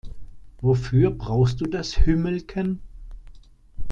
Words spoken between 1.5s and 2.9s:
Du das Hümmelken?